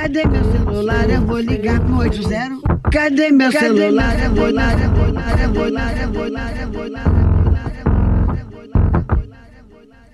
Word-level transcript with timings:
Cadê 0.00 0.24
meu 0.26 0.44
celular? 0.52 1.10
Eu 1.10 1.26
vou 1.26 1.40
ligar 1.40 1.80
pro 1.84 1.98
80. 1.98 2.88
Cadê 2.92 3.32
meu 3.32 3.50
celular? 3.50 4.16
Eu 4.22 4.32
vou 4.32 4.46
ligar, 4.46 4.80
eu 4.80 4.90
vou 4.94 5.06
ligar, 5.06 5.42
eu 5.42 5.52
vou 5.52 5.64
ligar, 5.66 6.02
eu 6.02 6.12
vou 6.12 6.24
ligar, 6.28 6.62
eu 6.62 6.70
vou 6.70 6.84
ligar. 6.84 7.08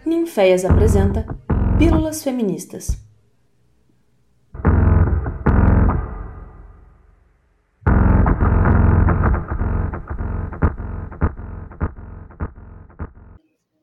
Ninféias 0.06 0.64
apresenta 0.64 1.26
Pílulas 1.76 2.24
Feministas. 2.24 2.96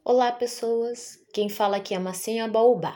Olá, 0.03 0.31
pessoas. 0.31 1.19
Quem 1.31 1.47
fala 1.47 1.77
aqui 1.77 1.93
é 1.93 1.99
Massinha 1.99 2.47
Baobá. 2.47 2.95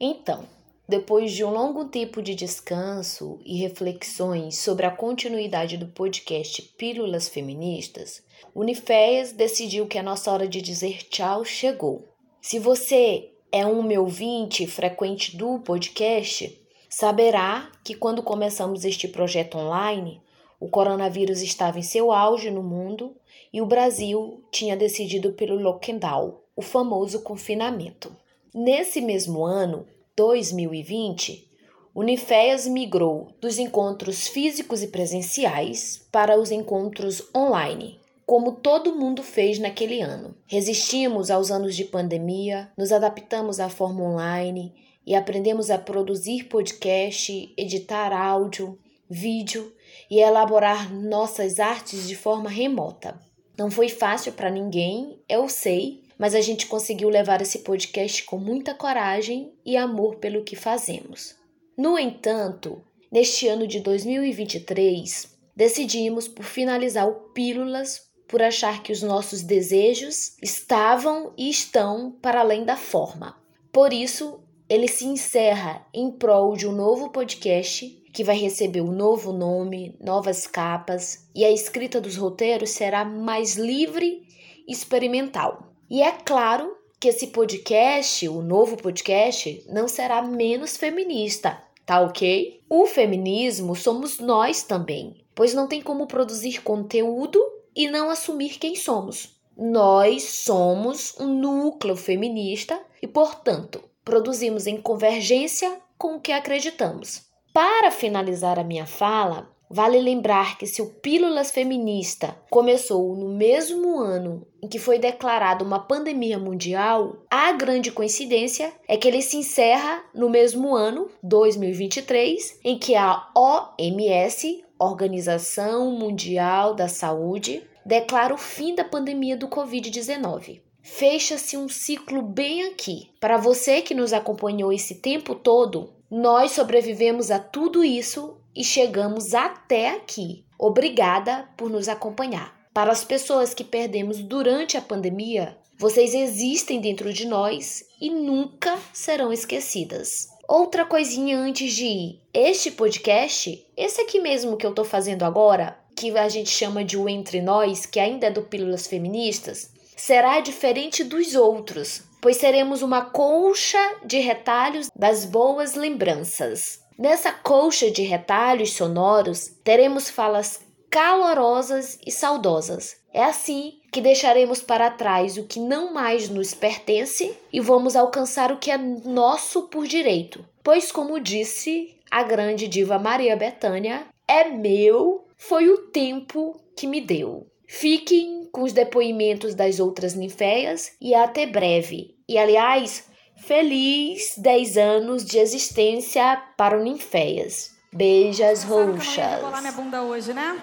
Então, 0.00 0.44
depois 0.88 1.32
de 1.32 1.44
um 1.44 1.50
longo 1.50 1.84
tempo 1.86 2.20
de 2.20 2.34
descanso 2.34 3.38
e 3.44 3.56
reflexões 3.56 4.58
sobre 4.58 4.84
a 4.84 4.90
continuidade 4.90 5.76
do 5.76 5.86
podcast 5.86 6.60
Pílulas 6.76 7.28
Feministas, 7.28 8.22
Uniféias 8.54 9.32
decidiu 9.32 9.86
que 9.86 9.98
a 9.98 10.02
nossa 10.02 10.30
hora 10.30 10.48
de 10.48 10.60
dizer 10.60 11.04
tchau 11.04 11.44
chegou. 11.44 12.08
Se 12.40 12.58
você 12.58 13.30
é 13.50 13.64
um 13.64 13.82
meu 13.82 14.02
ouvinte 14.02 14.66
frequente 14.66 15.36
do 15.36 15.60
podcast, 15.60 16.60
saberá 16.88 17.70
que 17.84 17.94
quando 17.94 18.22
começamos 18.22 18.84
este 18.84 19.06
projeto 19.06 19.56
online, 19.56 20.20
o 20.58 20.68
coronavírus 20.68 21.42
estava 21.42 21.78
em 21.78 21.82
seu 21.82 22.12
auge 22.12 22.50
no 22.50 22.62
mundo 22.62 23.16
e 23.52 23.60
o 23.60 23.66
Brasil 23.66 24.42
tinha 24.50 24.76
decidido 24.76 25.32
pelo 25.32 25.60
lockdown, 25.60 26.38
o 26.56 26.62
famoso 26.62 27.22
confinamento. 27.22 28.14
Nesse 28.54 29.00
mesmo 29.00 29.44
ano, 29.44 29.86
2020, 30.16 31.50
Uniféias 31.94 32.66
migrou 32.66 33.28
dos 33.40 33.58
encontros 33.58 34.28
físicos 34.28 34.82
e 34.82 34.88
presenciais 34.88 36.06
para 36.10 36.38
os 36.38 36.50
encontros 36.50 37.22
online, 37.34 38.00
como 38.24 38.52
todo 38.52 38.94
mundo 38.94 39.22
fez 39.22 39.58
naquele 39.58 40.00
ano. 40.00 40.34
Resistimos 40.46 41.30
aos 41.30 41.50
anos 41.50 41.76
de 41.76 41.84
pandemia, 41.84 42.72
nos 42.78 42.92
adaptamos 42.92 43.60
à 43.60 43.68
forma 43.68 44.02
online 44.04 44.74
e 45.06 45.14
aprendemos 45.14 45.70
a 45.70 45.78
produzir 45.78 46.44
podcast, 46.44 47.52
editar 47.56 48.12
áudio, 48.12 48.78
vídeo 49.08 49.74
e 50.10 50.18
elaborar 50.20 50.92
nossas 50.92 51.60
artes 51.60 52.08
de 52.08 52.16
forma 52.16 52.48
remota. 52.48 53.20
Não 53.58 53.70
foi 53.70 53.88
fácil 53.88 54.32
para 54.32 54.50
ninguém, 54.50 55.20
eu 55.28 55.48
sei, 55.48 56.01
mas 56.18 56.34
a 56.34 56.40
gente 56.40 56.66
conseguiu 56.66 57.08
levar 57.08 57.40
esse 57.40 57.60
podcast 57.60 58.24
com 58.24 58.38
muita 58.38 58.74
coragem 58.74 59.52
e 59.64 59.76
amor 59.76 60.16
pelo 60.16 60.44
que 60.44 60.56
fazemos. 60.56 61.36
No 61.76 61.98
entanto, 61.98 62.82
neste 63.10 63.48
ano 63.48 63.66
de 63.66 63.80
2023, 63.80 65.36
decidimos 65.56 66.28
por 66.28 66.44
finalizar 66.44 67.08
o 67.08 67.30
Pílulas 67.32 68.10
por 68.28 68.42
achar 68.42 68.82
que 68.82 68.90
os 68.90 69.02
nossos 69.02 69.42
desejos 69.42 70.36
estavam 70.42 71.34
e 71.36 71.50
estão 71.50 72.12
para 72.22 72.40
além 72.40 72.64
da 72.64 72.76
forma. 72.76 73.36
Por 73.70 73.92
isso, 73.92 74.40
ele 74.68 74.88
se 74.88 75.04
encerra 75.04 75.86
em 75.92 76.10
prol 76.10 76.56
de 76.56 76.66
um 76.66 76.72
novo 76.72 77.10
podcast 77.10 77.86
que 78.12 78.24
vai 78.24 78.38
receber 78.38 78.80
um 78.80 78.92
novo 78.92 79.32
nome, 79.32 79.96
novas 80.00 80.46
capas 80.46 81.28
e 81.34 81.44
a 81.44 81.50
escrita 81.50 82.00
dos 82.00 82.16
roteiros 82.16 82.70
será 82.70 83.04
mais 83.04 83.56
livre 83.56 84.22
e 84.66 84.72
experimental. 84.72 85.71
E 85.92 86.00
é 86.00 86.10
claro 86.10 86.74
que 86.98 87.08
esse 87.08 87.26
podcast, 87.26 88.26
o 88.26 88.40
novo 88.40 88.78
podcast, 88.78 89.62
não 89.68 89.86
será 89.86 90.22
menos 90.22 90.74
feminista, 90.74 91.62
tá 91.84 92.00
ok? 92.00 92.62
O 92.66 92.86
feminismo 92.86 93.76
somos 93.76 94.18
nós 94.18 94.62
também, 94.62 95.22
pois 95.34 95.52
não 95.52 95.68
tem 95.68 95.82
como 95.82 96.06
produzir 96.06 96.62
conteúdo 96.62 97.38
e 97.76 97.90
não 97.90 98.08
assumir 98.08 98.58
quem 98.58 98.74
somos. 98.74 99.36
Nós 99.54 100.22
somos 100.22 101.14
um 101.20 101.26
núcleo 101.26 101.94
feminista 101.94 102.80
e, 103.02 103.06
portanto, 103.06 103.84
produzimos 104.02 104.66
em 104.66 104.80
convergência 104.80 105.78
com 105.98 106.16
o 106.16 106.20
que 106.22 106.32
acreditamos. 106.32 107.26
Para 107.52 107.90
finalizar 107.90 108.58
a 108.58 108.64
minha 108.64 108.86
fala, 108.86 109.51
Vale 109.74 109.98
lembrar 109.98 110.58
que 110.58 110.66
se 110.66 110.82
o 110.82 110.90
Pílulas 110.90 111.50
Feminista 111.50 112.36
começou 112.50 113.16
no 113.16 113.30
mesmo 113.30 113.98
ano 113.98 114.46
em 114.62 114.68
que 114.68 114.78
foi 114.78 114.98
declarada 114.98 115.64
uma 115.64 115.78
pandemia 115.78 116.38
mundial, 116.38 117.16
a 117.30 117.50
grande 117.52 117.90
coincidência 117.90 118.70
é 118.86 118.98
que 118.98 119.08
ele 119.08 119.22
se 119.22 119.38
encerra 119.38 120.04
no 120.14 120.28
mesmo 120.28 120.76
ano, 120.76 121.08
2023, 121.22 122.60
em 122.62 122.78
que 122.78 122.94
a 122.94 123.30
OMS, 123.34 124.62
Organização 124.78 125.90
Mundial 125.92 126.74
da 126.74 126.86
Saúde, 126.86 127.62
declara 127.86 128.34
o 128.34 128.38
fim 128.38 128.74
da 128.74 128.84
pandemia 128.84 129.38
do 129.38 129.48
Covid-19. 129.48 130.60
Fecha-se 130.82 131.56
um 131.56 131.66
ciclo 131.66 132.20
bem 132.20 132.64
aqui. 132.64 133.08
Para 133.18 133.38
você 133.38 133.80
que 133.80 133.94
nos 133.94 134.12
acompanhou 134.12 134.70
esse 134.70 134.96
tempo 134.96 135.34
todo, 135.34 135.94
nós 136.10 136.50
sobrevivemos 136.50 137.30
a 137.30 137.38
tudo 137.38 137.82
isso 137.82 138.36
e 138.54 138.64
chegamos 138.64 139.34
até 139.34 139.90
aqui. 139.90 140.44
Obrigada 140.58 141.48
por 141.56 141.70
nos 141.70 141.88
acompanhar. 141.88 142.54
Para 142.72 142.92
as 142.92 143.04
pessoas 143.04 143.52
que 143.52 143.64
perdemos 143.64 144.18
durante 144.18 144.76
a 144.76 144.82
pandemia, 144.82 145.56
vocês 145.76 146.14
existem 146.14 146.80
dentro 146.80 147.12
de 147.12 147.26
nós 147.26 147.84
e 148.00 148.10
nunca 148.10 148.78
serão 148.92 149.32
esquecidas. 149.32 150.28
Outra 150.48 150.84
coisinha 150.84 151.38
antes 151.38 151.72
de 151.74 151.84
ir. 151.84 152.20
Este 152.32 152.70
podcast, 152.70 153.66
esse 153.76 154.00
aqui 154.00 154.20
mesmo 154.20 154.56
que 154.56 154.66
eu 154.66 154.74
tô 154.74 154.84
fazendo 154.84 155.24
agora, 155.24 155.78
que 155.96 156.16
a 156.16 156.28
gente 156.28 156.50
chama 156.50 156.84
de 156.84 156.96
o 156.96 157.08
Entre 157.08 157.40
Nós, 157.40 157.86
que 157.86 158.00
ainda 158.00 158.26
é 158.26 158.30
do 158.30 158.42
Pílulas 158.42 158.86
Feministas, 158.86 159.70
será 159.96 160.40
diferente 160.40 161.04
dos 161.04 161.34
outros, 161.34 162.02
pois 162.20 162.36
seremos 162.36 162.82
uma 162.82 163.04
colcha 163.04 163.78
de 164.04 164.18
retalhos 164.18 164.88
das 164.96 165.24
boas 165.24 165.74
lembranças. 165.74 166.81
Nessa 166.98 167.32
colcha 167.32 167.90
de 167.90 168.02
retalhos 168.02 168.72
sonoros, 168.72 169.48
teremos 169.64 170.08
falas 170.10 170.60
calorosas 170.90 171.98
e 172.06 172.10
saudosas. 172.10 172.96
É 173.14 173.24
assim 173.24 173.80
que 173.90 174.00
deixaremos 174.00 174.60
para 174.60 174.90
trás 174.90 175.36
o 175.36 175.44
que 175.44 175.58
não 175.58 175.92
mais 175.92 176.28
nos 176.28 176.54
pertence 176.54 177.34
e 177.52 177.60
vamos 177.60 177.96
alcançar 177.96 178.52
o 178.52 178.58
que 178.58 178.70
é 178.70 178.76
nosso 178.76 179.64
por 179.68 179.86
direito. 179.86 180.44
Pois, 180.62 180.92
como 180.92 181.20
disse 181.20 181.96
a 182.10 182.22
grande 182.22 182.68
diva 182.68 182.98
Maria 182.98 183.34
Bethânia, 183.36 184.06
é 184.28 184.48
meu, 184.48 185.24
foi 185.36 185.68
o 185.68 185.78
tempo 185.88 186.60
que 186.76 186.86
me 186.86 187.00
deu. 187.00 187.46
Fiquem 187.66 188.48
com 188.52 188.62
os 188.62 188.72
depoimentos 188.72 189.54
das 189.54 189.80
outras 189.80 190.14
ninféias 190.14 190.92
e 191.00 191.14
até 191.14 191.46
breve. 191.46 192.14
E 192.28 192.36
aliás, 192.36 193.06
Feliz 193.36 194.34
10 194.36 194.76
anos 194.76 195.24
de 195.24 195.38
existência 195.38 196.40
para 196.56 196.78
o 196.78 196.82
Ninféias. 196.82 197.72
Beijas 197.92 198.62
roxas. 198.64 199.42
Eu 199.42 199.50
vou 199.50 199.60
minha 199.60 199.72
bunda 199.72 200.02
hoje, 200.02 200.32
né? 200.32 200.60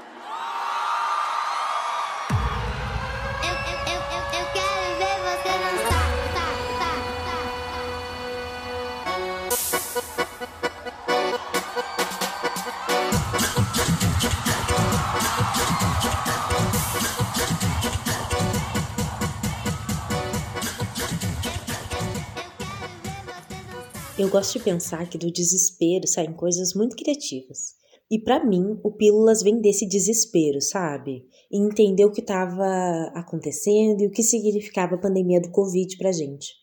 Eu 24.29 24.33
gosto 24.33 24.59
de 24.59 24.63
pensar 24.63 25.09
que 25.09 25.17
do 25.17 25.31
desespero 25.31 26.07
saem 26.07 26.31
coisas 26.33 26.75
muito 26.75 26.95
criativas. 26.95 27.73
E 28.11 28.19
para 28.19 28.45
mim, 28.45 28.79
o 28.83 28.91
Pílulas 28.91 29.41
vem 29.41 29.59
desse 29.59 29.87
desespero, 29.87 30.61
sabe? 30.61 31.25
E 31.51 31.59
entender 31.59 32.05
o 32.05 32.11
que 32.11 32.21
estava 32.21 33.11
acontecendo 33.15 34.01
e 34.01 34.05
o 34.05 34.11
que 34.11 34.21
significava 34.21 34.93
a 34.93 34.99
pandemia 34.99 35.41
do 35.41 35.49
Covid 35.49 35.97
pra 35.97 36.11
gente. 36.11 36.53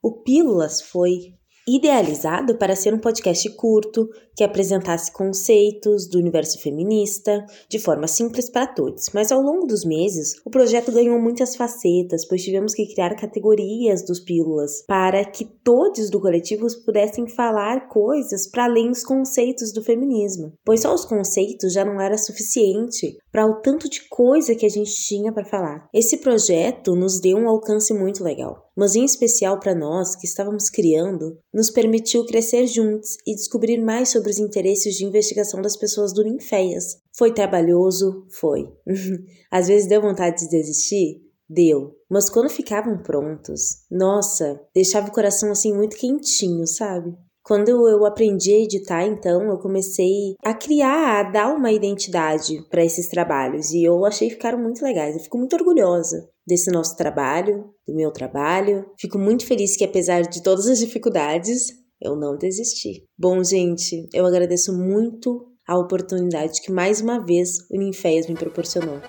O 0.00 0.22
Pílulas 0.22 0.80
foi 0.80 1.34
idealizado 1.68 2.56
para 2.56 2.74
ser 2.74 2.94
um 2.94 2.98
podcast 2.98 3.48
curto 3.50 4.08
que 4.34 4.42
apresentasse 4.42 5.12
conceitos 5.12 6.08
do 6.08 6.18
universo 6.18 6.58
feminista 6.60 7.44
de 7.68 7.78
forma 7.78 8.06
simples 8.06 8.48
para 8.48 8.66
todos. 8.66 9.10
Mas 9.12 9.30
ao 9.30 9.42
longo 9.42 9.66
dos 9.66 9.84
meses, 9.84 10.40
o 10.44 10.50
projeto 10.50 10.92
ganhou 10.92 11.20
muitas 11.20 11.56
facetas, 11.56 12.24
pois 12.26 12.42
tivemos 12.42 12.72
que 12.72 12.86
criar 12.86 13.16
categorias 13.16 14.04
dos 14.06 14.20
pílulas 14.20 14.84
para 14.86 15.24
que 15.24 15.44
todos 15.44 16.08
do 16.08 16.20
coletivo 16.20 16.66
pudessem 16.84 17.26
falar 17.26 17.88
coisas 17.88 18.46
para 18.46 18.64
além 18.64 18.88
dos 18.88 19.02
conceitos 19.02 19.72
do 19.72 19.82
feminismo. 19.82 20.52
Pois 20.64 20.80
só 20.80 20.94
os 20.94 21.04
conceitos 21.04 21.72
já 21.72 21.84
não 21.84 22.00
era 22.00 22.16
suficiente 22.16 23.18
para 23.30 23.46
o 23.46 23.60
tanto 23.60 23.88
de 23.88 24.08
coisa 24.08 24.54
que 24.54 24.66
a 24.66 24.68
gente 24.68 24.92
tinha 24.92 25.32
para 25.32 25.44
falar. 25.44 25.88
Esse 25.92 26.18
projeto 26.18 26.94
nos 26.94 27.20
deu 27.20 27.36
um 27.36 27.48
alcance 27.48 27.92
muito 27.92 28.22
legal, 28.24 28.70
mas 28.76 28.94
em 28.94 29.04
especial 29.04 29.58
para 29.60 29.74
nós 29.74 30.16
que 30.16 30.26
estávamos 30.26 30.70
criando, 30.70 31.38
nos 31.52 31.70
permitiu 31.70 32.24
crescer 32.24 32.66
juntos 32.66 33.16
e 33.26 33.34
descobrir 33.34 33.78
mais 33.78 34.10
sobre 34.10 34.30
os 34.30 34.38
interesses 34.38 34.94
de 34.94 35.04
investigação 35.04 35.60
das 35.60 35.76
pessoas 35.76 36.12
do 36.12 36.24
Ninféias. 36.24 36.98
Foi 37.16 37.32
trabalhoso? 37.32 38.26
Foi. 38.30 38.72
Às 39.50 39.68
vezes 39.68 39.88
deu 39.88 40.00
vontade 40.00 40.40
de 40.40 40.48
desistir? 40.48 41.22
Deu. 41.48 41.96
Mas 42.10 42.28
quando 42.28 42.50
ficavam 42.50 43.02
prontos, 43.02 43.84
nossa, 43.90 44.60
deixava 44.74 45.08
o 45.08 45.12
coração 45.12 45.50
assim 45.50 45.74
muito 45.74 45.96
quentinho, 45.96 46.66
sabe? 46.66 47.16
Quando 47.48 47.70
eu 47.70 48.04
aprendi 48.04 48.52
a 48.52 48.58
editar, 48.58 49.06
então, 49.06 49.48
eu 49.48 49.56
comecei 49.56 50.34
a 50.44 50.52
criar, 50.52 51.20
a 51.20 51.30
dar 51.30 51.54
uma 51.54 51.72
identidade 51.72 52.62
para 52.68 52.84
esses 52.84 53.08
trabalhos 53.08 53.70
e 53.70 53.82
eu 53.82 54.04
achei 54.04 54.28
que 54.28 54.34
ficaram 54.34 54.58
muito 54.62 54.84
legais. 54.84 55.16
Eu 55.16 55.22
fico 55.22 55.38
muito 55.38 55.56
orgulhosa 55.56 56.28
desse 56.46 56.70
nosso 56.70 56.94
trabalho, 56.94 57.64
do 57.86 57.94
meu 57.94 58.12
trabalho. 58.12 58.84
Fico 59.00 59.18
muito 59.18 59.46
feliz 59.46 59.78
que, 59.78 59.84
apesar 59.84 60.20
de 60.20 60.42
todas 60.42 60.66
as 60.66 60.78
dificuldades, 60.78 61.68
eu 62.02 62.14
não 62.14 62.36
desisti. 62.36 63.04
Bom, 63.18 63.42
gente, 63.42 64.06
eu 64.12 64.26
agradeço 64.26 64.76
muito 64.76 65.46
a 65.66 65.78
oportunidade 65.78 66.60
que 66.60 66.70
mais 66.70 67.00
uma 67.00 67.24
vez 67.24 67.60
o 67.70 67.78
Ninféias 67.78 68.26
me 68.26 68.34
proporcionou. 68.34 69.00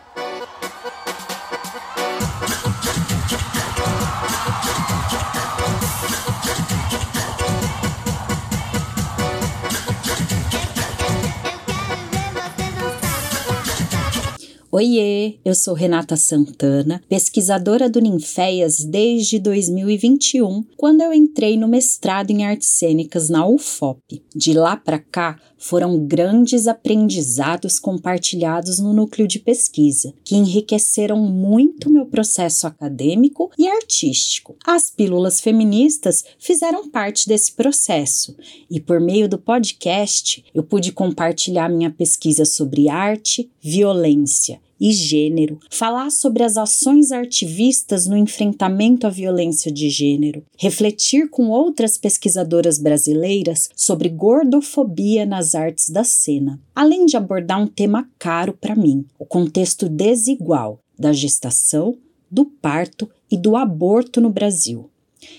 Oiê, 14.80 15.40
eu 15.44 15.54
sou 15.54 15.74
Renata 15.74 16.16
Santana, 16.16 17.04
pesquisadora 17.10 17.90
do 17.90 18.00
Ninféias 18.00 18.86
desde 18.86 19.38
2021, 19.38 20.64
quando 20.78 21.02
eu 21.02 21.14
entrei 21.14 21.58
no 21.58 21.68
mestrado 21.68 22.32
em 22.32 22.46
artes 22.46 22.70
cênicas 22.70 23.28
na 23.28 23.46
UFOP. 23.46 24.24
De 24.34 24.54
lá 24.54 24.78
para 24.78 24.98
cá, 24.98 25.38
foram 25.58 26.00
grandes 26.08 26.66
aprendizados 26.66 27.78
compartilhados 27.78 28.80
no 28.80 28.94
núcleo 28.94 29.28
de 29.28 29.40
pesquisa, 29.40 30.14
que 30.24 30.38
enriqueceram 30.38 31.18
muito 31.18 31.92
meu 31.92 32.06
processo 32.06 32.66
acadêmico 32.66 33.52
e 33.60 33.68
artístico. 33.68 34.56
As 34.66 34.90
pílulas 34.90 35.42
feministas 35.42 36.24
fizeram 36.40 36.90
parte 36.90 37.28
desse 37.28 37.52
processo, 37.52 38.34
e 38.72 38.80
por 38.80 39.02
meio 39.02 39.28
do 39.28 39.38
podcast 39.38 40.42
eu 40.56 40.64
pude 40.64 40.94
compartilhar 40.94 41.68
minha 41.68 41.92
pesquisa 41.92 42.46
sobre 42.46 42.88
arte, 42.88 43.52
violência 43.62 44.62
e 44.80 44.92
gênero, 44.92 45.60
falar 45.70 46.10
sobre 46.10 46.44
as 46.44 46.58
ações 46.58 47.12
artivistas 47.12 48.08
no 48.08 48.16
enfrentamento 48.16 49.06
à 49.06 49.10
violência 49.10 49.72
de 49.72 49.90
gênero, 49.90 50.44
refletir 50.58 51.30
com 51.30 51.50
outras 51.50 51.98
pesquisadoras 51.98 52.80
brasileiras 52.80 53.70
sobre 53.76 54.10
gordofobia 54.10 55.26
nas 55.26 55.56
artes 55.56 55.90
da 55.90 56.04
cena, 56.04 56.60
além 56.76 57.06
de 57.06 57.18
abordar 57.18 57.62
um 57.62 57.68
tema 57.68 58.10
caro 58.18 58.54
para 58.54 58.76
mim, 58.76 59.06
o 59.18 59.26
contexto 59.26 59.90
desigual 59.90 60.80
da 60.98 61.12
gestação, 61.14 61.98
do 62.30 62.46
parto 62.46 63.10
e 63.30 63.38
do 63.38 63.56
aborto 63.56 64.22
no 64.22 64.30
Brasil. 64.30 64.90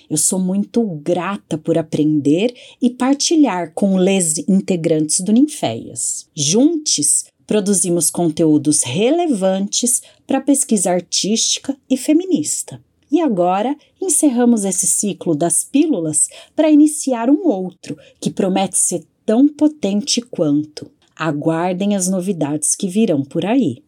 Eu 0.09 0.17
sou 0.17 0.39
muito 0.39 0.85
grata 1.03 1.57
por 1.57 1.79
aprender 1.79 2.55
e 2.83 2.91
partilhar 2.91 3.73
com 3.75 3.95
os 3.95 4.39
integrantes 4.49 5.21
do 5.21 5.33
Ninféias. 5.33 6.29
Juntos, 6.35 7.25
produzimos 7.51 8.13
conteúdos 8.13 8.85
relevantes 8.85 10.01
para 10.25 10.41
pesquisa 10.41 10.93
artística 10.93 11.77
e 11.91 11.97
feminista. 11.97 12.81
E 13.11 13.21
agora 13.21 13.75
encerramos 14.01 14.65
esse 14.65 14.87
ciclo 14.87 15.35
das 15.35 15.65
pílulas 15.65 16.29
para 16.55 16.71
iniciar 16.71 17.29
um 17.29 17.49
outro 17.49 17.99
que 18.21 18.31
promete 18.31 18.79
ser 18.79 19.03
tão 19.27 19.49
potente 19.49 20.21
quanto. 20.21 20.89
Aguardem 21.17 21.97
as 21.97 22.07
novidades 22.07 22.77
que 22.77 22.87
virão 22.87 23.25
por 23.25 23.45
aí. 23.45 23.83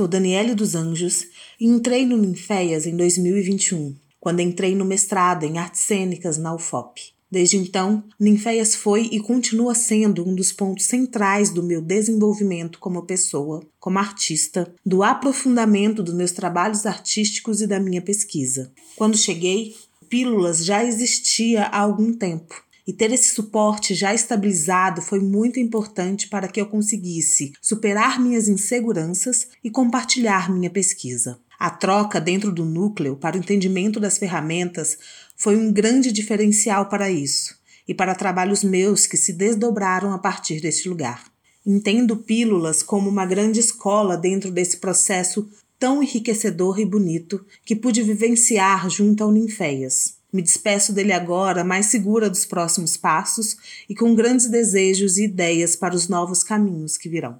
Sou 0.00 0.08
Daniele 0.08 0.54
dos 0.54 0.74
Anjos 0.74 1.26
e 1.60 1.66
entrei 1.66 2.06
no 2.06 2.16
Ninféias 2.16 2.86
em 2.86 2.96
2021, 2.96 3.94
quando 4.18 4.40
entrei 4.40 4.74
no 4.74 4.82
mestrado 4.82 5.44
em 5.44 5.58
artes 5.58 5.82
cênicas 5.82 6.38
na 6.38 6.54
UFOP. 6.54 7.12
Desde 7.30 7.58
então, 7.58 8.02
Ninféias 8.18 8.74
foi 8.74 9.10
e 9.12 9.20
continua 9.20 9.74
sendo 9.74 10.26
um 10.26 10.34
dos 10.34 10.52
pontos 10.52 10.86
centrais 10.86 11.50
do 11.50 11.62
meu 11.62 11.82
desenvolvimento 11.82 12.78
como 12.78 13.02
pessoa, 13.02 13.62
como 13.78 13.98
artista, 13.98 14.74
do 14.86 15.02
aprofundamento 15.02 16.02
dos 16.02 16.14
meus 16.14 16.32
trabalhos 16.32 16.86
artísticos 16.86 17.60
e 17.60 17.66
da 17.66 17.78
minha 17.78 18.00
pesquisa. 18.00 18.72
Quando 18.96 19.18
cheguei, 19.18 19.76
Pílulas 20.08 20.64
já 20.64 20.82
existia 20.82 21.64
há 21.64 21.80
algum 21.80 22.14
tempo 22.14 22.54
e 22.90 22.92
ter 22.92 23.12
esse 23.12 23.32
suporte 23.32 23.94
já 23.94 24.12
estabilizado 24.12 25.00
foi 25.00 25.20
muito 25.20 25.60
importante 25.60 26.26
para 26.26 26.48
que 26.48 26.60
eu 26.60 26.66
conseguisse 26.66 27.52
superar 27.62 28.20
minhas 28.20 28.48
inseguranças 28.48 29.46
e 29.62 29.70
compartilhar 29.70 30.52
minha 30.52 30.68
pesquisa. 30.68 31.38
A 31.56 31.70
troca 31.70 32.20
dentro 32.20 32.50
do 32.50 32.64
núcleo 32.64 33.14
para 33.14 33.36
o 33.36 33.38
entendimento 33.38 34.00
das 34.00 34.18
ferramentas 34.18 34.98
foi 35.36 35.54
um 35.54 35.72
grande 35.72 36.10
diferencial 36.10 36.88
para 36.88 37.08
isso 37.08 37.56
e 37.86 37.94
para 37.94 38.12
trabalhos 38.12 38.64
meus 38.64 39.06
que 39.06 39.16
se 39.16 39.32
desdobraram 39.32 40.12
a 40.12 40.18
partir 40.18 40.60
deste 40.60 40.88
lugar. 40.88 41.30
Entendo 41.64 42.16
Pílulas 42.16 42.82
como 42.82 43.08
uma 43.08 43.24
grande 43.24 43.60
escola 43.60 44.16
dentro 44.16 44.50
desse 44.50 44.78
processo 44.78 45.48
tão 45.78 46.02
enriquecedor 46.02 46.80
e 46.80 46.84
bonito 46.84 47.46
que 47.64 47.76
pude 47.76 48.02
vivenciar 48.02 48.90
junto 48.90 49.22
ao 49.22 49.30
Ninféias. 49.30 50.18
Me 50.32 50.42
despeço 50.42 50.92
dele 50.92 51.12
agora, 51.12 51.64
mais 51.64 51.86
segura 51.86 52.30
dos 52.30 52.44
próximos 52.44 52.96
passos 52.96 53.56
e 53.88 53.94
com 53.94 54.14
grandes 54.14 54.48
desejos 54.48 55.18
e 55.18 55.24
ideias 55.24 55.74
para 55.74 55.94
os 55.94 56.08
novos 56.08 56.42
caminhos 56.42 56.96
que 56.96 57.08
virão. 57.08 57.38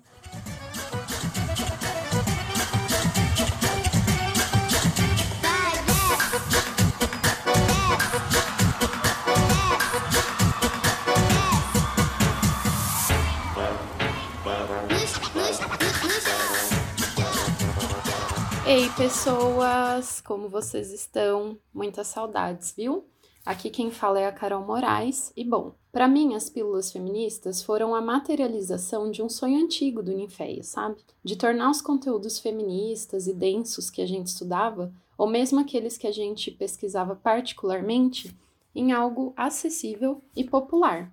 Pessoas, 19.01 20.21
como 20.21 20.47
vocês 20.47 20.93
estão? 20.93 21.57
Muitas 21.73 22.09
saudades, 22.09 22.75
viu? 22.77 23.07
Aqui 23.47 23.71
quem 23.71 23.91
fala 23.91 24.21
é 24.21 24.27
a 24.27 24.33
Carol 24.33 24.63
Moraes 24.63 25.33
e 25.35 25.43
bom, 25.43 25.73
para 25.91 26.07
mim 26.07 26.35
as 26.35 26.51
pílulas 26.51 26.93
feministas 26.93 27.63
foram 27.63 27.95
a 27.95 28.03
materialização 28.03 29.11
de 29.11 29.23
um 29.23 29.29
sonho 29.31 29.65
antigo 29.65 30.03
do 30.03 30.13
Ninféia, 30.13 30.63
sabe? 30.63 30.99
De 31.25 31.35
tornar 31.35 31.71
os 31.71 31.81
conteúdos 31.81 32.39
feministas 32.39 33.27
e 33.27 33.33
densos 33.33 33.89
que 33.89 34.03
a 34.03 34.07
gente 34.07 34.27
estudava, 34.27 34.93
ou 35.17 35.27
mesmo 35.27 35.59
aqueles 35.59 35.97
que 35.97 36.07
a 36.07 36.13
gente 36.13 36.51
pesquisava 36.51 37.17
particularmente, 37.17 38.37
em 38.75 38.93
algo 38.93 39.33
acessível 39.35 40.21
e 40.37 40.45
popular. 40.45 41.11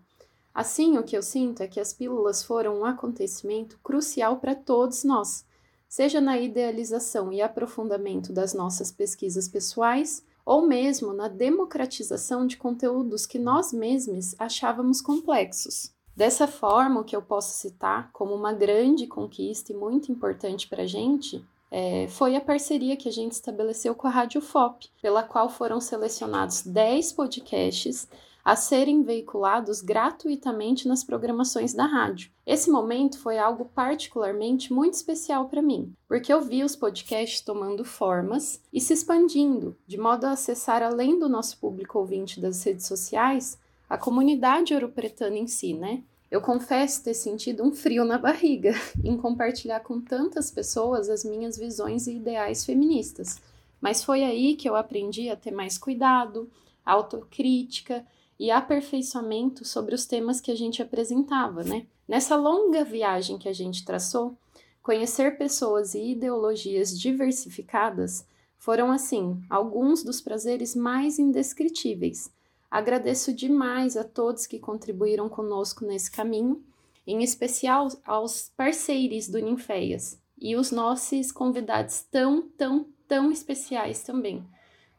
Assim, 0.54 0.98
o 0.98 1.04
que 1.04 1.16
eu 1.16 1.24
sinto 1.24 1.64
é 1.64 1.68
que 1.68 1.80
as 1.80 1.94
pílulas 1.94 2.44
foram 2.44 2.82
um 2.82 2.86
acontecimento 2.86 3.80
crucial 3.82 4.40
para 4.40 4.56
todos 4.56 5.06
nós 5.06 5.47
seja 5.88 6.20
na 6.20 6.38
idealização 6.38 7.32
e 7.32 7.42
aprofundamento 7.42 8.34
das 8.34 8.54
nossas 8.54 8.92
pesquisas 8.92 9.48
pessoais, 9.48 10.26
ou 10.46 10.66
mesmo 10.66 11.14
na 11.14 11.28
democratização 11.28 12.48
de 12.48 12.58
conteúdos 12.58 13.26
que 13.26 13.38
nós 13.38 13.74
mesmos 13.74 14.36
achávamos 14.40 15.02
complexos. 15.02 15.92
Dessa 16.16 16.48
forma, 16.48 17.02
o 17.02 17.04
que 17.04 17.16
eu 17.16 17.22
posso 17.22 17.58
citar 17.58 18.10
como 18.12 18.34
uma 18.34 18.54
grande 18.54 19.06
conquista 19.06 19.72
e 19.72 19.76
muito 19.76 20.12
importante 20.12 20.68
para 20.68 20.84
a 20.84 20.88
gente 20.88 21.46
é, 21.70 22.08
foi 22.08 22.36
a 22.36 22.42
parceria 22.42 22.96
que 22.96 23.10
a 23.10 23.12
gente 23.12 23.34
estabeleceu 23.34 23.94
com 23.94 24.08
a 24.08 24.10
Rádio 24.10 24.42
FOP, 24.42 24.90
pela 25.02 25.22
qual 25.22 25.50
foram 25.50 25.82
selecionados 25.82 26.62
10 26.62 27.12
podcasts 27.12 28.08
a 28.48 28.56
serem 28.56 29.04
veiculados 29.04 29.82
gratuitamente 29.82 30.88
nas 30.88 31.04
programações 31.04 31.74
da 31.74 31.86
rádio. 31.86 32.32
Esse 32.46 32.72
momento 32.72 33.20
foi 33.20 33.38
algo 33.38 33.66
particularmente 33.66 34.72
muito 34.72 34.94
especial 34.94 35.50
para 35.50 35.62
mim, 35.62 35.94
porque 36.08 36.32
eu 36.32 36.40
vi 36.40 36.64
os 36.64 36.74
podcasts 36.74 37.42
tomando 37.42 37.84
formas 37.84 38.62
e 38.72 38.80
se 38.80 38.94
expandindo, 38.94 39.76
de 39.86 39.98
modo 39.98 40.24
a 40.24 40.32
acessar 40.32 40.82
além 40.82 41.20
do 41.20 41.28
nosso 41.28 41.58
público 41.58 42.00
ouvinte 42.00 42.40
das 42.40 42.64
redes 42.64 42.86
sociais, 42.86 43.60
a 43.90 43.98
comunidade 43.98 44.74
ouropretana 44.74 45.36
em 45.36 45.48
si, 45.48 45.74
né? 45.74 46.02
Eu 46.32 46.40
confesso 46.40 47.04
ter 47.04 47.16
sentido 47.16 47.66
um 47.66 47.74
frio 47.74 48.06
na 48.06 48.18
barriga 48.18 48.74
em 49.04 49.18
compartilhar 49.18 49.82
com 49.82 50.00
tantas 50.00 50.50
pessoas 50.50 51.10
as 51.10 51.26
minhas 51.26 51.58
visões 51.58 52.08
e 52.08 52.16
ideais 52.16 52.64
feministas. 52.64 53.42
Mas 53.82 54.06
foi 54.06 54.24
aí 54.24 54.56
que 54.56 54.70
eu 54.70 54.78
aprendi 54.78 55.30
a 55.30 55.36
ter 55.36 55.52
mais 55.52 55.78
cuidado, 55.78 56.50
autocrítica 56.86 58.06
e 58.40 58.52
aperfeiçoamento 58.52 59.66
sobre 59.66 59.96
os 59.96 60.06
temas 60.06 60.40
que 60.40 60.52
a 60.52 60.56
gente 60.56 60.82
apresentava, 60.82 61.64
né? 61.64 61.88
Nessa 62.08 62.36
longa 62.36 62.84
viagem 62.84 63.38
que 63.38 63.50
a 63.50 63.54
gente 63.54 63.84
traçou, 63.84 64.38
conhecer 64.82 65.38
pessoas 65.38 65.94
e 65.94 66.12
ideologias 66.12 66.98
diversificadas 66.98 68.26
foram, 68.58 68.92
assim, 68.92 69.42
alguns 69.50 70.04
dos 70.04 70.22
prazeres 70.22 70.76
mais 70.76 71.20
indescritíveis. 71.20 72.32
Agradeço 72.70 73.34
demais 73.34 73.96
a 73.96 74.04
todos 74.04 74.46
que 74.46 74.60
contribuíram 74.60 75.30
conosco 75.30 75.86
nesse 75.86 76.12
caminho, 76.12 76.64
em 77.06 77.24
especial 77.24 77.88
aos 78.06 78.52
parceiros 78.56 79.28
do 79.28 79.40
Ninféias 79.40 80.22
e 80.40 80.56
os 80.56 80.72
nossos 80.72 81.32
convidados 81.32 82.02
tão, 82.12 82.42
tão, 82.58 82.88
tão 83.08 83.32
especiais 83.32 84.04
também. 84.04 84.46